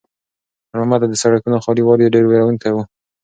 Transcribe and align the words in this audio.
خیر 0.69 0.77
محمد 0.79 0.99
ته 1.03 1.07
د 1.09 1.15
سړکونو 1.23 1.61
خالي 1.63 1.83
والی 1.85 2.13
ډېر 2.13 2.23
وېروونکی 2.27 2.71
و. 2.73 2.77